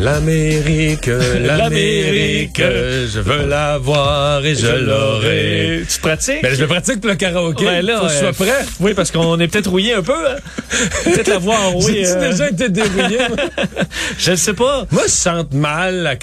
[0.00, 1.10] L'Amérique,
[1.40, 5.82] l'Amérique, je veux la voir et je l'aurai.
[5.86, 6.42] Tu pratiques?
[6.42, 7.82] Ben, je le pratique pour le karaoké.
[7.82, 8.64] Là, Faut que je euh, sois prêt.
[8.80, 10.14] Oui, parce qu'on est peut-être rouillé un peu.
[10.14, 10.36] Hein?
[11.04, 11.92] peut-être la voix enrouée.
[12.04, 13.18] J'ai-tu euh, déjà été dérouillé?
[14.18, 14.86] Je ne sais pas.
[14.90, 16.16] Moi, je chante mal à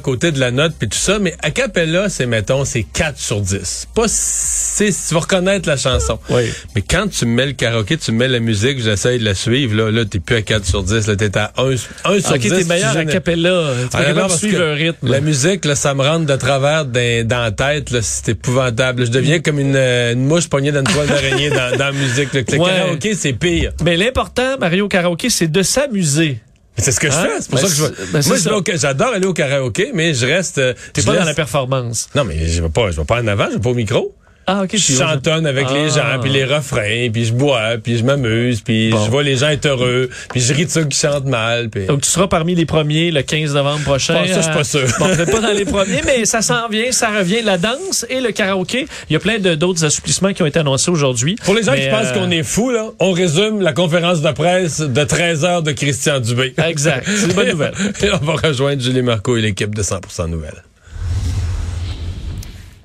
[0.00, 3.40] côté de la note puis tout ça, mais a cappella, c'est, mettons, c'est 4 sur
[3.40, 3.88] 10.
[3.94, 6.18] Pas, c'est, tu vas reconnaître la chanson.
[6.30, 6.42] Oui.
[6.74, 9.90] Mais quand tu mets le karaoké, tu mets la musique, j'essaye de la suivre, là,
[9.90, 11.70] là, t'es plus à 4 sur 10, là, t'es à 1,
[12.04, 12.48] 1 sur Ok, 10.
[12.50, 15.08] t'es meilleur à Tu Ah, rythme.
[15.10, 19.06] La musique, là, ça me rentre de travers dans, dans la tête, c'est épouvantable.
[19.06, 21.92] Je deviens comme une, euh, une mouche pognée dans une toile d'araignée dans, dans la
[21.92, 22.32] musique.
[22.32, 22.70] Le Ouais.
[22.70, 23.72] karaoké, c'est pire.
[23.84, 26.38] Mais l'important, Mario Karaoké, c'est de s'amuser.
[26.76, 27.22] C'est ce que je Hein?
[27.36, 27.40] fais.
[27.40, 30.58] C'est pour Ben, ça que je ben, Moi, j'adore aller au karaoké, mais je reste.
[30.58, 32.08] euh, T'es pas dans la performance.
[32.14, 34.14] Non, mais je vais pas, je vais pas en avant, je vais pas au micro.
[34.52, 34.70] Ah, ok.
[34.74, 36.14] Je chantonne avec les Ah.
[36.14, 39.04] gens, puis les refrains, puis je bois, puis je m'amuse, puis Bon.
[39.04, 41.68] je vois les gens être heureux, puis je ris de ceux qui chantent mal.
[41.70, 41.86] Puis...
[41.86, 44.14] Donc, tu seras parmi les premiers le 15 novembre prochain.
[44.14, 44.86] Bon, ça, je suis pas sûr.
[44.98, 47.42] Bon, peut-être pas dans les premiers, mais ça s'en vient, ça revient.
[47.42, 48.86] La danse et le karaoké.
[49.08, 51.36] Il y a plein d'autres assouplissements qui ont été annoncés aujourd'hui.
[51.44, 54.20] Pour les gens Mais, qui pensent euh, qu'on est fou, là, on résume la conférence
[54.22, 56.54] de presse de 13 heures de Christian Dubé.
[56.66, 57.06] Exact.
[57.06, 57.74] C'est une bonne nouvelle.
[58.02, 60.62] Et on va rejoindre Julie Marco et l'équipe de 100% Nouvelles.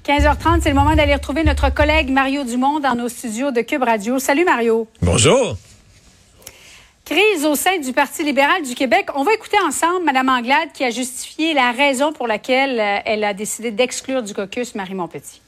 [0.05, 3.81] 15h30, c'est le moment d'aller retrouver notre collègue Mario Dumont dans nos studios de Cube
[3.81, 4.19] Radio.
[4.19, 4.87] Salut Mario.
[5.01, 5.57] Bonjour.
[7.03, 9.07] Crise au sein du Parti libéral du Québec.
[9.15, 13.23] On va écouter ensemble Mme Anglade qui a justifié la raison pour laquelle euh, elle
[13.23, 15.41] a décidé d'exclure du caucus Marie Montpetit.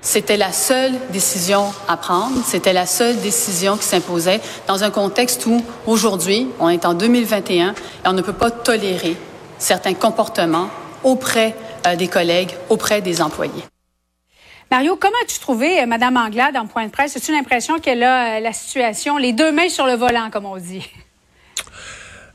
[0.00, 5.46] C'était la seule décision à prendre, c'était la seule décision qui s'imposait dans un contexte
[5.46, 9.16] où, aujourd'hui, on est en 2021 et on ne peut pas tolérer
[9.58, 10.68] certains comportements
[11.02, 13.62] auprès euh, des collègues, auprès des employés.
[14.70, 17.16] Mario, comment as-tu trouvé euh, Mme Anglade en point de presse?
[17.16, 20.56] As-tu l'impression qu'elle a euh, la situation, les deux mains sur le volant, comme on
[20.56, 20.90] dit?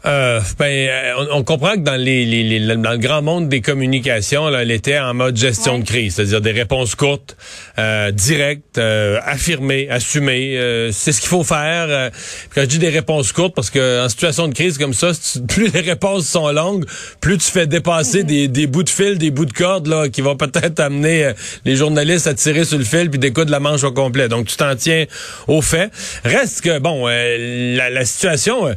[0.03, 3.50] Euh, ben, euh, on, on comprend que dans les, les- les- dans le grand monde
[3.50, 5.81] des communications, là, elle était en mode gestion Ouais.
[5.81, 7.38] de crise, c'est-à-dire des réponses courtes,
[7.78, 10.57] euh, directes, euh, affirmées, assumées.
[10.57, 11.85] euh, c'est ce qu'il faut faire.
[11.90, 12.09] euh.
[12.56, 15.40] Quand je dis des réponses courtes, parce que en situation de crise comme ça, si
[15.40, 16.85] tu- plus les réponses sont longues,
[17.19, 20.22] plus tu fais dépasser des, des bouts de fil, des bouts de corde là, qui
[20.22, 21.31] vont peut-être amener
[21.63, 24.28] les journalistes à tirer sur le fil puis découdre la manche au complet.
[24.29, 25.06] Donc tu t'en tiens
[25.47, 25.91] au fait.
[26.23, 28.75] Reste que bon, euh, la, la situation.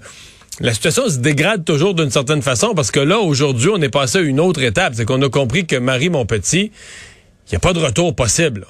[0.60, 4.18] La situation se dégrade toujours d'une certaine façon parce que là, aujourd'hui, on est passé
[4.18, 4.94] à une autre étape.
[4.96, 6.70] C'est qu'on a compris que Marie Montpetit,
[7.46, 8.66] il n'y a pas de retour possible.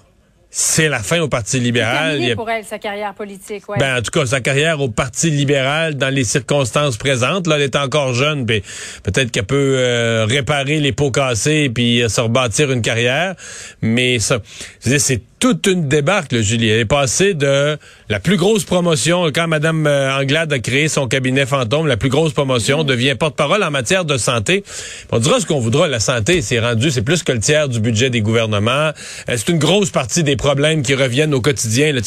[0.57, 2.23] C'est la fin au Parti libéral.
[2.23, 3.69] A- pour elle, sa carrière politique.
[3.69, 3.77] Ouais.
[3.81, 7.63] ben, en tout cas, sa carrière au Parti libéral, dans les circonstances présentes, là, elle
[7.63, 8.63] est encore jeune, puis
[9.03, 13.35] peut-être qu'elle peut euh, réparer les pots cassés puis euh, se rebâtir une carrière.
[13.83, 14.39] Mais ça,
[14.79, 16.71] c'est toute une débarque, là, Julie.
[16.71, 17.77] Elle est passée de
[18.09, 22.09] la plus grosse promotion, quand Mme euh, Anglade a créé son cabinet fantôme, la plus
[22.09, 24.65] grosse promotion, devient porte-parole en matière de santé.
[25.13, 27.79] On dira ce qu'on voudra, la santé, c'est rendu, c'est plus que le tiers du
[27.81, 28.93] budget des gouvernements.
[29.29, 31.93] Euh, c'est une grosse partie des problèmes qui reviennent au quotidien.
[31.93, 32.01] Là,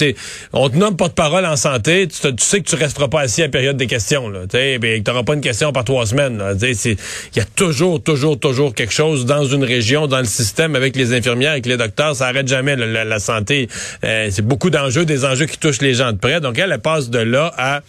[0.54, 3.52] on te nomme porte-parole en santé, tu, sais que tu resteras pas assis à la
[3.52, 4.30] période des questions.
[4.30, 6.42] Là, tu sais, ben, t'auras pas une question par trois semaines.
[6.60, 6.98] Il
[7.36, 11.14] y a toujours, toujours, toujours quelque chose dans une région, dans le système, avec les
[11.14, 12.16] infirmières, avec les docteurs.
[12.16, 13.68] Ça arrête jamais la, la santé.
[14.04, 16.42] Euh, c'est beaucoup d'enjeux, des enjeux qui touchent les gens de près.
[16.42, 17.82] Donc elle, elle passe de là à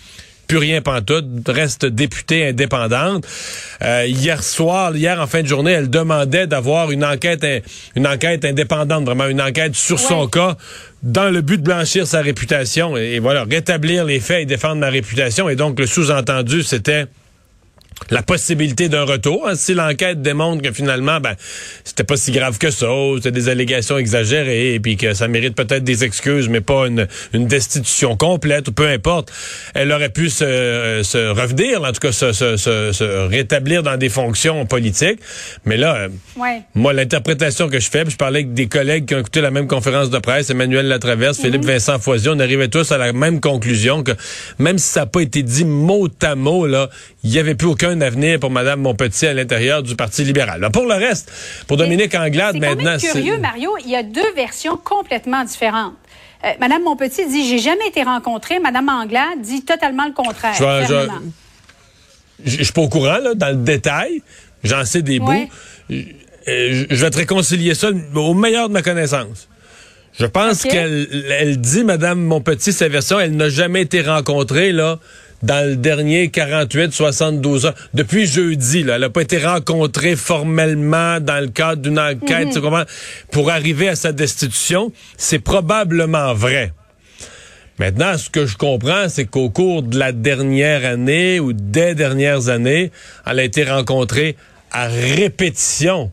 [0.48, 3.26] plus rien pantoute, reste députée indépendante.
[3.82, 7.46] Euh, hier soir, hier en fin de journée, elle demandait d'avoir une enquête,
[7.94, 10.56] une enquête indépendante, vraiment une enquête sur son cas,
[11.02, 14.76] dans le but de blanchir sa réputation et, et voilà rétablir les faits et défendre
[14.76, 15.50] ma réputation.
[15.50, 17.04] Et donc le sous-entendu, c'était
[18.10, 19.48] la possibilité d'un retour.
[19.48, 19.54] hein.
[19.54, 21.34] Si l'enquête démontre que finalement, ben,
[21.84, 22.86] c'était pas si grave que ça,
[23.16, 27.06] c'était des allégations exagérées, et puis que ça mérite peut-être des excuses, mais pas une,
[27.32, 29.30] une destitution complète, ou peu importe,
[29.74, 33.82] elle aurait pu se, euh, se revenir, en tout cas se, se, se- se rétablir
[33.82, 35.20] dans des fonctions politiques.
[35.64, 36.62] Mais là, euh, Ouais.
[36.74, 39.50] moi, l'interprétation que je fais, puis je parlais avec des collègues qui ont écouté la
[39.50, 43.40] même conférence de presse, Emmanuel Latraverse, Philippe Vincent Foisy, on arrivait tous à la même
[43.40, 44.12] conclusion que
[44.58, 46.88] même si ça n'a pas été dit mot à mot, là,
[47.24, 50.60] il n'y avait plus aucun avenir pour Mme Montpetit à l'intérieur du Parti libéral.
[50.60, 51.30] Là, pour le reste,
[51.66, 53.70] pour Dominique Anglade, C'est maintenant, même curieux, Mario.
[53.84, 55.94] Il y a deux versions complètement différentes.
[56.44, 58.60] Euh, Madame Montpetit dit j'ai jamais été rencontrée.
[58.60, 60.54] Madame Anglade dit totalement le contraire.
[62.44, 64.22] Je suis pas au courant, là, dans le détail.
[64.62, 65.48] J'en sais des Ouais.
[65.90, 65.94] bouts.
[65.94, 66.02] Euh,
[66.46, 69.48] Je je vais te réconcilier ça au meilleur de ma connaissance.
[70.18, 71.06] Je pense qu'elle
[71.38, 74.98] elle dit, Madame Montpetit, sa version, elle n'a jamais été rencontrée, là,
[75.42, 77.74] dans le dernier 48, 72 heures.
[77.94, 82.84] Depuis jeudi, là, elle n'a pas été rencontrée formellement dans le cadre d'une enquête, comprends,
[83.30, 84.92] pour arriver à sa destitution.
[85.16, 86.72] C'est probablement vrai.
[87.78, 92.48] Maintenant, ce que je comprends, c'est qu'au cours de la dernière année ou des dernières
[92.48, 92.90] années,
[93.24, 94.34] elle a été rencontrée
[94.72, 96.10] à répétition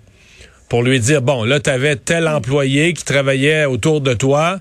[0.69, 4.59] pour lui dire, bon, là, tu avais tel employé qui travaillait autour de toi,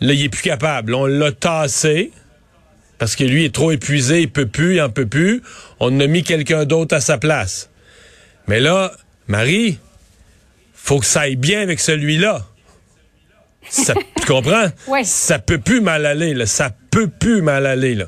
[0.00, 0.94] là, il est plus capable.
[0.94, 2.12] On l'a tassé
[2.98, 5.42] parce que lui est trop épuisé, il peut plus, il en peut plus.
[5.80, 7.70] On a mis quelqu'un d'autre à sa place.
[8.46, 8.92] Mais là,
[9.28, 9.78] Marie,
[10.74, 12.44] faut que ça aille bien avec celui-là.
[13.68, 14.66] Ça, tu comprends?
[14.86, 15.00] Oui.
[15.04, 16.46] Ça peut plus mal aller, là.
[16.46, 18.06] Ça peut plus mal aller, là.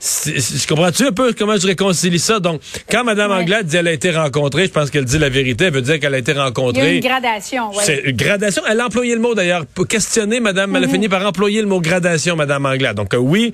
[0.00, 2.38] C'est- Comprends-tu un peu comment je réconcilie ça?
[2.38, 3.36] Donc, quand Mme Ouais.
[3.38, 5.64] Anglade dit qu'elle a été rencontrée, je pense qu'elle dit la vérité.
[5.66, 6.96] Elle veut dire qu'elle a été Il y a rencontrée.
[6.96, 7.82] une gradation, oui.
[7.84, 8.62] C'est une gradation.
[8.70, 9.66] Elle a employé le mot d'ailleurs.
[9.66, 12.96] Pour questionner Madame, elle a fini par employer le mot gradation, Madame Anglade.
[12.96, 13.52] Donc euh, oui,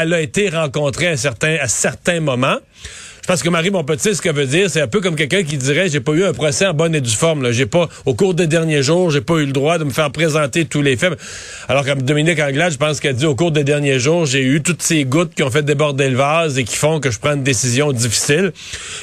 [0.00, 2.58] elle a été rencontrée à certains, à certains moments.
[3.22, 5.56] Je pense que Marie Montpetit, ce qu'elle veut dire, c'est un peu comme quelqu'un qui
[5.56, 7.42] dirait j'ai pas eu un procès en bonne et due forme.
[7.42, 7.52] Là.
[7.52, 10.10] J'ai pas, au cours des derniers jours, j'ai pas eu le droit de me faire
[10.10, 11.12] présenter tous les faits.
[11.68, 14.60] Alors comme Dominique Anglade, je pense qu'elle dit au cours des derniers jours, j'ai eu
[14.60, 17.34] toutes ces gouttes qui ont fait déborder le vase et qui font que je prends
[17.34, 18.50] une décision difficile.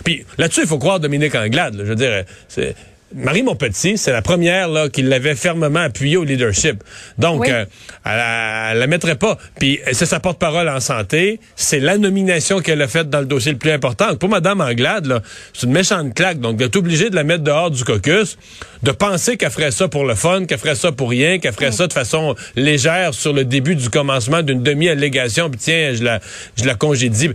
[0.04, 1.78] Puis là-dessus, il faut croire Dominique Anglade.
[1.80, 2.76] Je veux dire, c'est
[3.16, 6.84] Marie Montpetit, c'est la première là, qui l'avait fermement appuyé au leadership.
[7.18, 7.48] Donc, Oui.
[7.52, 7.66] euh,
[8.06, 9.38] elle, la- elle la mettrait pas.
[9.60, 11.40] Puis c'est sa porte-parole en santé.
[11.56, 14.16] C'est la nomination qu'elle a faite dans le dossier le plus important.
[14.16, 15.24] Pour Madame Anglade,
[15.54, 16.40] c'est une méchante claque.
[16.40, 18.38] Donc, d'être obligée de la mettre dehors du caucus,
[18.84, 21.72] de penser qu'elle ferait ça pour le fun, qu'elle ferait ça pour rien, qu'elle ferait
[21.72, 25.50] ça de façon légère sur le début du commencement d'une demi-allégation.
[25.50, 26.20] Puis tiens, je la,
[26.58, 27.32] je la congédie.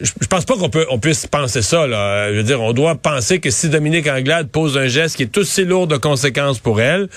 [0.00, 1.86] Je, je pense pas qu'on peut, on puisse penser ça.
[1.86, 2.32] Là.
[2.32, 5.38] Je veux dire, on doit penser que si Dominique Anglade pose un geste qui est
[5.38, 7.08] aussi lourd de conséquences pour elle,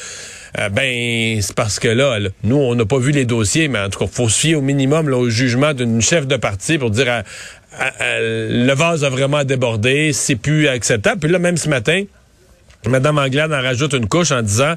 [0.58, 3.90] euh, ben c'est parce que là, nous, on n'a pas vu les dossiers, mais en
[3.90, 6.90] tout cas, faut se fier au minimum là, au jugement d'une chef de parti pour
[6.90, 7.24] dire ah,
[7.80, 11.22] ah, ah, le vase a vraiment débordé, c'est plus acceptable.
[11.22, 12.04] Puis là, même ce matin,
[12.86, 14.76] Madame Anglade en rajoute une couche en disant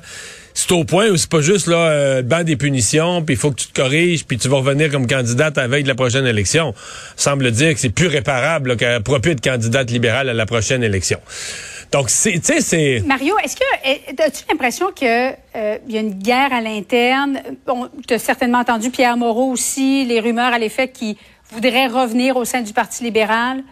[0.55, 3.39] c'est au point où c'est pas juste là euh, le banc des punitions, puis il
[3.39, 5.89] faut que tu te corriges, puis tu vas revenir comme candidate à la veille de
[5.89, 6.75] la prochaine élection.
[7.17, 10.83] Semble dire que c'est plus réparable qu'elle pourra plus être candidate libérale à la prochaine
[10.83, 11.21] élection.
[11.93, 13.01] Donc, tu sais, c'est...
[13.07, 17.43] Mario, est-ce que as-tu l'impression que euh, il y a une guerre à l'interne?
[17.67, 21.17] Bon, tu as certainement entendu Pierre Moreau aussi, les rumeurs à l'effet qu'il
[21.51, 23.63] voudrait revenir au sein du Parti libéral.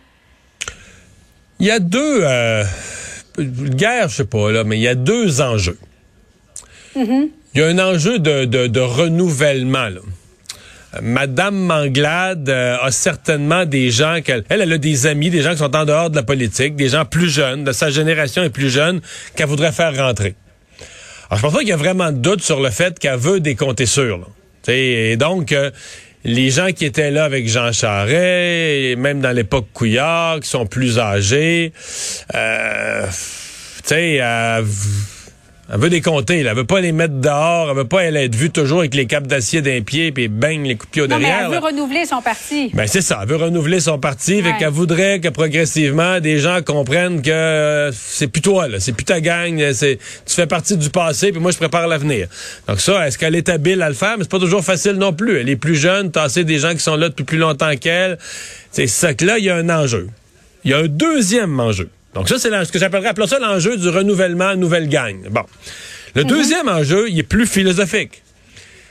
[1.58, 2.20] Il y a deux...
[2.22, 2.64] Euh,
[3.38, 5.78] guerre, je sais pas, là, mais il y a deux enjeux.
[6.94, 10.00] Il y a un enjeu de, de, de renouvellement, là.
[11.00, 15.58] Madame Manglade euh, a certainement des gens qu'elle elle, a des amis, des gens qui
[15.58, 18.70] sont en dehors de la politique, des gens plus jeunes, de sa génération et plus
[18.70, 19.00] jeunes
[19.36, 20.34] qu'elle voudrait faire rentrer.
[21.28, 23.38] Alors je pense pas qu'il y a vraiment de doute sur le fait qu'elle veut
[23.38, 24.28] des comptes sûrs.
[24.66, 25.70] Et donc euh,
[26.24, 30.66] les gens qui étaient là avec Jean Charest, et même dans l'époque Couillard, qui sont
[30.66, 31.72] plus âgés,
[32.34, 33.06] euh,
[33.86, 34.20] tu sais,
[35.72, 36.50] elle, veut des compter, là.
[36.50, 37.70] Elle veut pas les mettre dehors.
[37.70, 40.64] Elle veut pas elle être vue toujours avec les capes d'acier d'un pied puis bang
[40.64, 41.44] les coups de pied au Non, mais derrière.
[41.46, 41.66] elle veut là.
[41.68, 42.70] renouveler son parti.
[42.74, 46.60] Ben c'est ça, elle veut renouveler son parti, fait qu'elle voudrait que progressivement des gens
[46.62, 50.76] comprennent que euh, c'est plus toi là, c'est plus ta gang, c'est tu fais partie
[50.76, 52.28] du passé puis moi je prépare l'avenir.
[52.68, 54.16] Donc ça, est-ce qu'elle est habile à le faire?
[54.18, 55.38] Mais c'est pas toujours facile non plus.
[55.38, 58.18] Elle est plus jeune, tasser des gens qui sont là depuis plus longtemps qu'elle.
[58.70, 60.08] C'est ça que là il y a un enjeu.
[60.64, 61.88] Il y a un deuxième enjeu.
[62.14, 65.28] Donc ça c'est ce que j'appellerais appelons ça l'enjeu du renouvellement nouvelle gang.
[65.30, 65.42] Bon.
[66.14, 68.22] Le deuxième enjeu, il est plus philosophique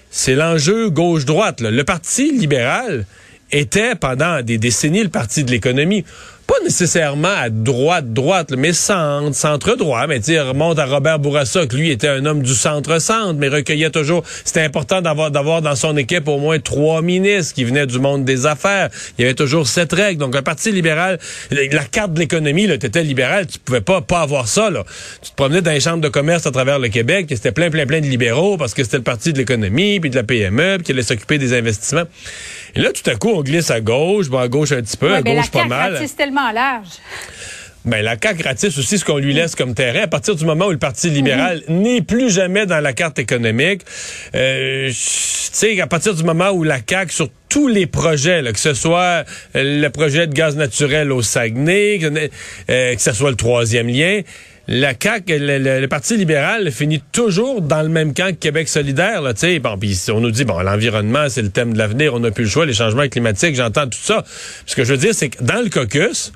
[0.09, 1.61] c'est l'enjeu gauche-droite.
[1.61, 3.05] Le Parti libéral
[3.51, 6.05] était pendant des décennies le parti de l'économie.
[6.49, 10.07] Pas nécessairement à droite-droite, là, mais centre, centre-droit.
[10.07, 13.91] Mais tu remonte à Robert Bourassa, que lui était un homme du centre-centre, mais recueillait
[13.91, 14.23] toujours...
[14.43, 18.25] C'était important d'avoir d'avoir dans son équipe au moins trois ministres qui venaient du monde
[18.25, 18.89] des affaires.
[19.17, 20.19] Il y avait toujours cette règle.
[20.21, 21.19] Donc, un parti libéral,
[21.51, 24.83] la carte de l'économie, là, t'étais libéral, tu pouvais pas pas avoir ça, là.
[25.21, 27.69] Tu te promenais dans les chambres de commerce à travers le Québec, et c'était plein,
[27.69, 30.77] plein, plein de libéraux parce que c'était le parti de l'économie, puis de la PME,
[30.77, 32.05] puis qui allait s'occuper des investissements.
[32.75, 35.09] Et là, tout à coup, on glisse à gauche, bon, à gauche un petit peu,
[35.09, 35.99] Ouais, à la gauche pas mal.
[36.39, 36.89] Tellement large.
[37.86, 40.01] Ben, la CAQ ratisse aussi ce qu'on lui laisse comme terrain.
[40.01, 43.84] À partir du moment où le Parti libéral n'est plus jamais dans la carte économique,
[44.36, 48.51] euh, tu sais, à partir du moment où la CAQ, sur tous les projets, là,
[48.51, 49.24] que ce soit
[49.55, 52.29] euh, le projet de gaz naturel au Saguenay, que,
[52.69, 54.22] euh, que ce soit le troisième lien,
[54.71, 58.69] la CAQ, le, le- le Parti libéral finit toujours dans le même camp que Québec
[58.69, 59.23] solidaire.
[59.23, 62.29] Là, bon, puis on nous dit, bon, l'environnement, c'est le thème de l'avenir, on n'a
[62.29, 64.23] plus le choix, les changements climatiques, j'entends tout ça.
[64.67, 66.31] Ce que je veux dire, c'est que dans le caucus,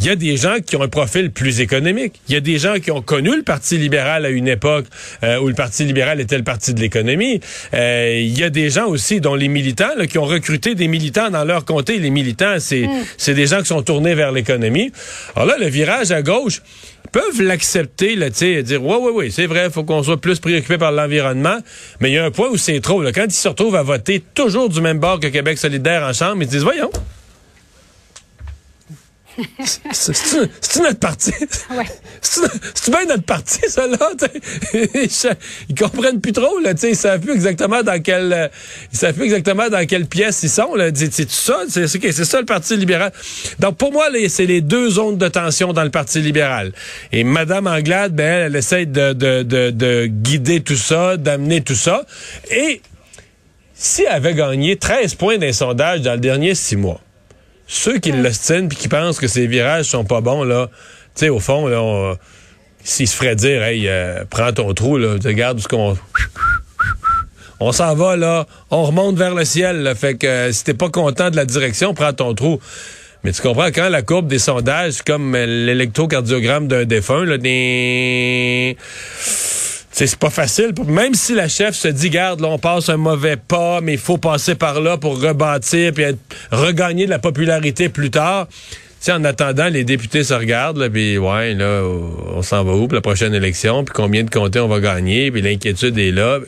[0.00, 2.14] il y a des gens qui ont un profil plus économique.
[2.28, 4.86] Il y a des gens qui ont connu le Parti libéral à une époque
[5.22, 7.40] euh, où le Parti libéral était le parti de l'économie.
[7.74, 10.88] Euh, il y a des gens aussi dont les militants là, qui ont recruté des
[10.88, 11.98] militants dans leur comté.
[11.98, 12.86] Les militants, c'est
[13.18, 14.90] c'est des gens qui sont tournés vers l'économie.
[15.36, 16.60] Alors là, le virage à gauche
[17.14, 20.40] peuvent l'accepter, là, tu sais, dire, ouais, ouais, ouais, c'est vrai, faut qu'on soit plus
[20.40, 21.58] préoccupé par l'environnement,
[22.00, 23.12] mais il y a un point où c'est trop, là.
[23.12, 26.42] Quand ils se retrouvent à voter toujours du même bord que Québec solidaire en chambre,
[26.42, 26.90] ils se disent, voyons,
[29.64, 31.32] c'est- C'est c'est notre parti.
[31.70, 31.84] Ouais.
[32.20, 32.40] C'est
[32.74, 33.98] c'est bien notre parti, ça, là.
[34.72, 36.74] Ils comprennent plus trop, là.
[36.74, 38.48] t'sais, Ils savent plus exactement dans quelle, euh,
[38.92, 40.90] ils savent plus exactement dans quelle pièce ils sont, là.
[40.94, 43.12] C'est ça, c'est ça le Parti libéral.
[43.58, 46.72] Donc, pour moi, c'est les deux zones de tension dans le Parti libéral.
[47.12, 51.60] Et Madame Anglade, ben, elle, elle essaie de, de, de, de guider tout ça, d'amener
[51.62, 52.04] tout ça.
[52.50, 52.80] Et
[53.74, 57.00] si elle avait gagné 13 points d'un sondage dans le dernier six mois,
[57.74, 60.68] ceux qui l'ostinent puis qui pensent que ces virages sont pas bons, là,
[61.14, 62.16] tu sais, au fond, là, on-
[62.82, 65.96] s'ils se feraient dire, hey, euh, prends ton trou, là, regarde ce qu'on.
[67.60, 70.74] On s'en va, là, on remonte vers le ciel, là, fait que euh, si t'es
[70.74, 72.60] pas content de la direction, prends ton trou.
[73.22, 78.76] Mais tu comprends, quand la courbe des sondages, comme euh, l'électrocardiogramme d'un défunt, là, des...
[79.96, 80.72] C'est pas facile.
[80.86, 83.98] Même si la chef se dit, garde, là, on passe un mauvais pas, mais il
[83.98, 86.18] faut passer par là pour rebâtir puis être-
[86.50, 88.48] regagner de la popularité plus tard.
[88.48, 88.56] Tu
[88.98, 91.82] sais, en attendant, les députés se regardent, là, puis ouais, là,
[92.34, 95.30] on s'en va où pour la prochaine élection, puis combien de comtés on va gagner,
[95.30, 96.40] puis l'inquiétude est là.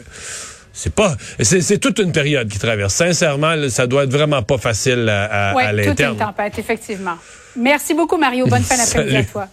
[0.73, 2.95] C'est pas, c'est toute une période qui traverse.
[2.95, 6.59] Sincèrement, là, ça doit être vraiment pas facile à, à, Oui, à toute une tempête,
[6.59, 7.17] effectivement.
[7.57, 8.47] Merci beaucoup, Mario.
[8.47, 9.47] Bonne fin d'après-midi à toi.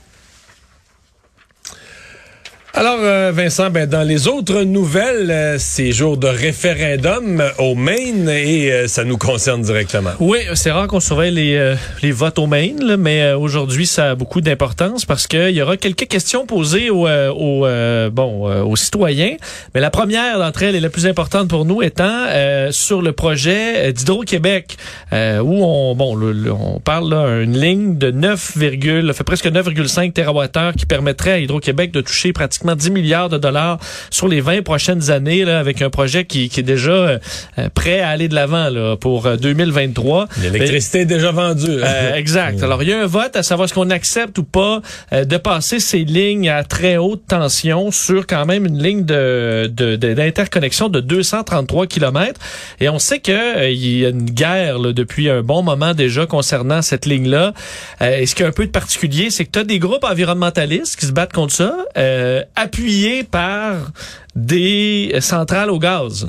[2.76, 8.28] Alors, euh, Vincent, ben, dans les autres nouvelles, euh, c'est jour de référendum au Maine
[8.28, 10.10] et euh, ça nous concerne directement.
[10.20, 14.16] Oui, c'est rare qu'on surveille les, les votes au Maine, là, mais aujourd'hui, ça a
[14.16, 17.68] beaucoup d'importance parce qu'il y aura quelques questions posées aux, aux,
[18.10, 19.36] bon, aux citoyens.
[19.76, 23.12] Mais la première d'entre elles et la plus importante pour nous étant euh, sur le
[23.12, 24.78] projet d'Hydro-Québec,
[25.14, 30.12] euh, où on, bon, le- on parle là, une ligne de 9, fait presque 9,5
[30.12, 33.80] TWh qui permettrait à Hydro-Québec de toucher pratiquement 10 milliards de dollars
[34.10, 37.20] sur les 20 prochaines années, là, avec un projet qui, qui est déjà euh,
[37.60, 40.28] euh, prêt à aller de l'avant là, pour euh, 2023.
[40.42, 41.68] L'électricité est déjà vendue.
[41.84, 42.64] Euh, exact.
[42.64, 45.38] Alors, il y a un vote à savoir ce qu'on accepte ou pas euh, de
[45.38, 50.14] passer ces lignes à très haute tension sur quand même une ligne de de- de-
[50.14, 52.40] d'interconnexion de, 233 km.
[52.80, 55.94] Et on sait que euh, il y a une guerre là, depuis un bon moment
[55.94, 57.54] déjà concernant cette ligne-là.
[58.02, 60.04] Euh, et ce qui est un peu de particulier, c'est que tu as des groupes
[60.04, 63.92] environnementalistes qui se battent contre ça, euh, appuyés par
[64.36, 66.28] des centrales au gaz.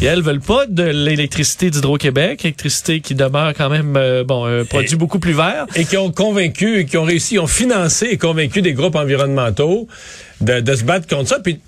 [0.00, 4.64] Et elles veulent pas de l'électricité d'Hydro-Québec, électricité qui demeure quand même euh, bon un
[4.64, 5.66] produit Et- beaucoup plus vert.
[5.76, 9.86] et qui ont convaincu, et qui ont réussi, ont financé et convaincu des groupes environnementaux
[10.40, 11.40] de, de se battre contre ça.
[11.40, 11.60] Puis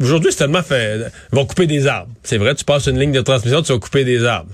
[0.00, 1.00] aujourd'hui, c'est tellement fait.
[1.32, 2.12] Ils vont couper des arbres.
[2.22, 4.50] C'est vrai, tu passes une ligne de transmission, tu vas couper des arbres.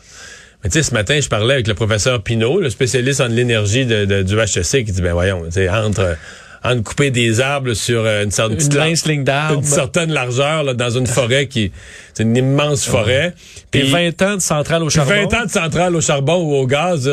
[0.64, 3.84] Mais tu sais, ce matin, je parlais avec le professeur Pinault, le spécialiste en l'énergie
[3.84, 6.16] de, de- du HEC, qui dit, ben voyons, tu sais, entre,
[6.62, 9.54] entre couper des arbres sur euh, une, certaine Une petite lar- mince ligne d'arbres.
[9.60, 11.72] une certaine largeur là, dans une forêt qui
[12.14, 13.34] c'est une immense forêt.
[13.70, 15.10] Puis Puis 20 ans de centrale au charbon?
[15.28, 17.10] 20 ans de centrale au charbon ou au gaz,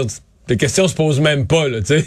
[0.49, 2.05] les questions se posent même pas, là, tu sais.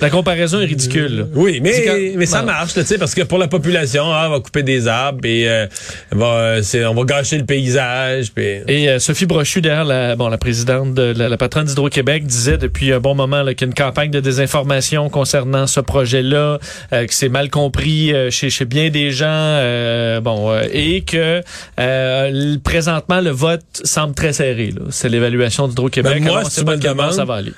[0.00, 1.18] La comparaison est ridicule.
[1.18, 1.24] là.
[1.34, 4.30] Oui, mais, quand- mais ça marche, tu sais, parce que pour la population, ah, on
[4.32, 5.66] va couper des arbres et euh,
[6.10, 8.32] va, euh, on va gâcher le paysage.
[8.32, 8.44] Puis...
[8.68, 12.56] Et euh, Sophie Brochu, derrière la, bon, la présidente de la, la patronne d'Hydro-Québec, disait
[12.58, 16.58] depuis un bon moment qu'il y a une campagne de désinformation concernant ce projet-là,
[16.92, 21.02] euh, que c'est mal compris euh, chez, chez bien des gens, euh, bon, euh, et
[21.02, 21.42] que
[21.78, 24.72] euh, présentement le vote semble très serré.
[24.90, 26.22] C'est l'évaluation d'Hydro-Québec.
[26.22, 27.52] Ben, moi, si tu me demandes, ça va aller.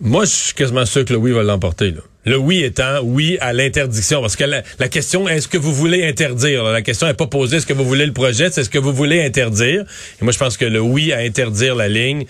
[0.00, 1.94] Moi, je suis quasiment sûr que le oui va l'emporter.
[2.26, 4.20] Le oui étant oui à l'interdiction.
[4.20, 6.64] Parce que la, question, est-ce que vous voulez interdire?
[6.64, 8.92] La question n'est pas posée, est-ce que vous voulez le projet, c'est est-ce que vous
[8.92, 9.84] voulez interdire?
[10.20, 12.24] Et moi, je pense que le oui à interdire la ligne.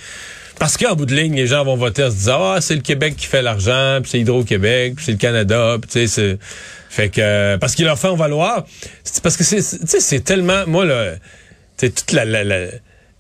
[0.59, 2.81] Parce qu'en bout de ligne, les gens vont voter en se disant, ah, c'est le
[2.83, 6.39] Québec qui fait l'argent, puis c'est Hydro-Québec, puis c'est le Canada, puis tu sais, c'est...
[6.91, 7.57] Fait que...
[7.57, 8.65] parce qu'ils leur font valoir.
[9.03, 10.65] C'est parce que c'est, c'est- c'est tellement...
[10.69, 11.15] Moi, là,
[11.77, 12.25] sais, toute la...
[12.25, 12.67] la- la-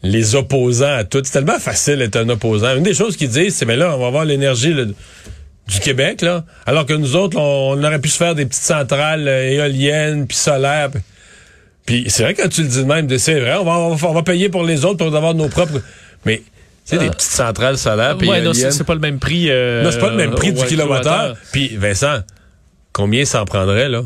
[0.04, 1.20] les opposants à tout.
[1.24, 2.76] C'est tellement facile d'être un opposant.
[2.76, 6.44] Une des choses qu'ils disent, c'est, mais là, on va avoir l'énergie du Québec, là.
[6.66, 10.26] Alors que nous autres, on, on aurait pu se faire des petites centrales euh, éoliennes,
[10.26, 10.90] puis solaires.
[11.86, 13.94] puis- c'est vrai que quand tu le dis de même, c'est vrai, on va, on
[13.94, 15.80] va, on va payer pour les autres pour avoir nos propres...
[16.26, 16.44] Mais, tu
[16.84, 17.10] sais, des Ah.
[17.10, 19.46] petites centrales solaires, Ouais, non, c'est pas le même prix.
[19.50, 21.36] euh, Non, c'est pas le même prix du kilowattheure.
[21.52, 22.18] Puis, Vincent,
[22.92, 24.02] combien ça en prendrait, là?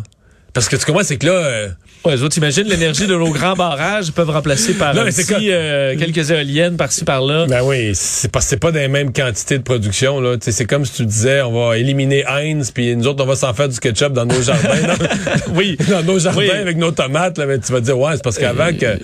[0.58, 1.32] Parce que tu comprends, c'est que là...
[1.32, 1.68] euh,
[2.04, 5.96] Ouais, les autres, imagine l'énergie de nos grands barrages peuvent remplacer par Non, petit, euh,
[5.98, 7.46] quelques éoliennes par-ci par-là.
[7.48, 10.36] Ben oui, c'est parce que c'est pas des mêmes quantités de production là.
[10.40, 13.52] C'est comme si tu disais, on va éliminer Heinz, puis nous autres on va s'en
[13.54, 14.68] faire du ketchup dans nos jardins.
[14.86, 15.76] dans- Oui.
[15.88, 16.50] dans nos jardins Oui.
[16.50, 17.36] avec nos tomates.
[17.38, 18.98] Là, mais tu vas dire, ouais, c'est parce qu'avant que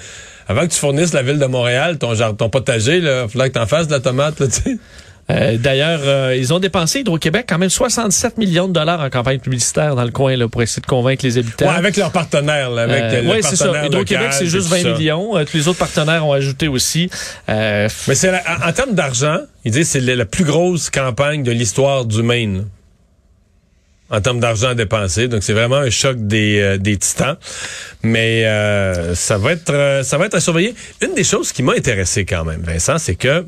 [0.46, 3.54] avant que tu fournisses la ville de Montréal, ton jardin, ton potager, là, faudrait que
[3.54, 4.38] t'en fasses de la tomate.
[4.40, 4.76] Là, tu sais.
[5.31, 9.38] Euh, D'ailleurs, euh, ils ont dépensé Hydro-Québec quand même 67 millions de dollars en campagne
[9.38, 11.66] publicitaire dans le coin là, pour essayer de convaincre les habitants.
[11.66, 13.87] Ouais, avec leurs partenaires, là, avec Euh, ouais, c'est ça.
[13.87, 14.99] Hydro-Québec, c'est juste puis 20 tout ça.
[14.99, 15.45] millions.
[15.47, 17.09] Tous les autres partenaires ont ajouté aussi.
[17.49, 21.43] Mais c'est en, en termes d'argent, ils disent que c'est la, la plus grosse campagne
[21.43, 22.66] de l'histoire du Maine.
[24.11, 27.37] En termes d'argent à dépenser, donc c'est vraiment un choc des, euh, des titans.
[28.02, 30.75] Mais euh, ça va être euh, ça va être à surveiller.
[31.00, 33.47] Une des choses qui m'a intéressé quand même, Vincent, c'est que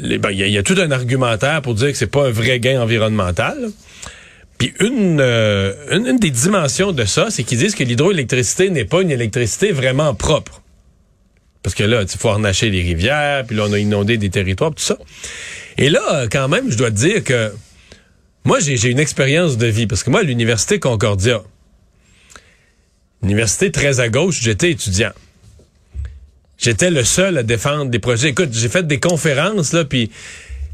[0.00, 2.26] ben, il y, a- il y a tout un argumentaire pour dire que c'est pas
[2.26, 3.70] un vrai gain environnemental.
[4.58, 8.84] Puis une, euh, une une des dimensions de ça, c'est qu'ils disent que l'hydroélectricité n'est
[8.84, 10.62] pas une électricité vraiment propre.
[11.62, 14.70] Parce que là, il faut harnacher les rivières, puis là, on a inondé des territoires,
[14.74, 14.98] tout ça.
[15.78, 17.52] Et là, quand même, je dois te dire que
[18.44, 19.86] moi, j'ai j'ai une expérience de vie.
[19.86, 21.40] Parce que moi, à l'Université Concordia,
[23.22, 25.12] université très à gauche, j'étais étudiant.
[26.58, 28.28] J'étais le seul à défendre des projets.
[28.28, 30.10] Écoute, j'ai fait des conférences, là, puis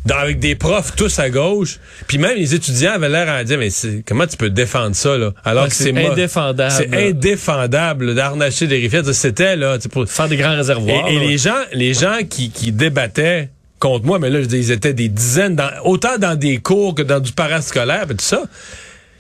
[0.07, 3.59] dans- avec des profs tous à gauche, puis même les étudiants avaient l'air à dire,
[3.59, 5.33] mais c'est- comment tu peux défendre ça, là?
[5.45, 6.73] Alors Ouais, que c'est indéfendable.
[6.77, 9.05] C'est indéfendable d'harnacher des rivières.
[9.15, 11.09] C'était, là, pour, faire des grands réservoirs.
[11.09, 14.71] et, les gens, les gens qui, qui débattaient contre moi, mais là, je dis, ils
[14.73, 18.43] étaient des dizaines, dans, autant dans des cours que dans du parascolaire, et tout ça.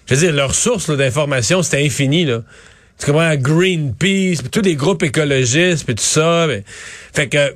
[0.06, 2.42] Je veux dire, leurs sources là, d'information, c'était infini, là.
[3.00, 3.34] Tu comprends?
[3.36, 6.46] Greenpeace, puis tous les groupes écologistes, puis tout ça.
[6.46, 6.62] mais-
[7.14, 7.54] fait que,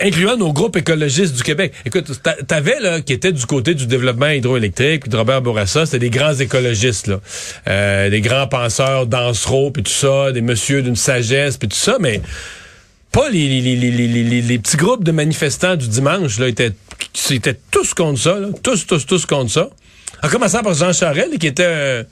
[0.00, 1.72] incluant nos groupes écologistes du Québec.
[1.84, 5.98] Écoute, t'a- t'avais, là, qui étaient du côté du développement hydroélectrique, de Robert Bourassa, c'était
[5.98, 7.20] des grands écologistes, là.
[7.68, 11.96] Euh, des grands penseurs d'Ansereau, puis tout ça, des messieurs d'une sagesse, puis tout ça,
[12.00, 12.20] mais
[13.10, 16.72] pas les, les, les, les, petits groupes de manifestants du dimanche, là, étaient,
[17.30, 18.48] étaient tous contre ça, là.
[18.62, 19.68] Tous, tous, tous contre ça.
[20.22, 22.04] En commençant par Jean Charest, là, qui était euh,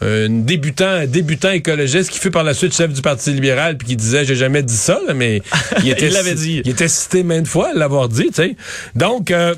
[0.00, 3.88] un débutant, un débutant écologiste qui fut par la suite chef du Parti libéral puis
[3.88, 5.42] qui disait j'ai jamais dit ça, là, mais
[5.82, 6.60] il était Il l'avait dit.
[6.64, 8.56] Il était cité maintes fois à l'avoir dit, tu sais.
[8.94, 9.54] Donc euh,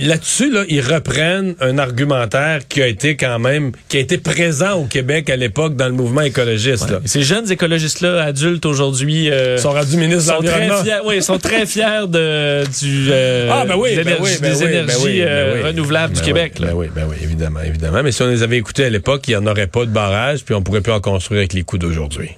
[0.00, 4.78] là-dessus, là, ils reprennent un argumentaire qui a été quand même, qui a été présent
[4.78, 6.90] au Québec à l'époque dans le mouvement écologiste.
[6.90, 7.00] là.
[7.04, 11.22] Ces jeunes écologistes-là, adultes aujourd'hui, euh, Ils sont rendus ministres de sont très fiers, oui,
[11.22, 14.94] sont très fiers de, du, euh, Ah, ben oui, des ben énergies, oui, ben ben
[15.02, 16.52] oui, ben euh, renouvelables Ben du Québec.
[16.60, 16.70] oui, là.
[16.72, 18.02] Ben oui, ben oui, évidemment, évidemment.
[18.02, 20.44] Mais si on les avait écoutés à l'époque, il n'y en aurait pas de barrage,
[20.44, 22.30] puis on pourrait plus en construire avec les coûts d'aujourd'hui.